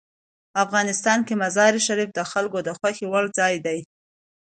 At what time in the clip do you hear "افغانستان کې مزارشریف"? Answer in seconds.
0.63-2.09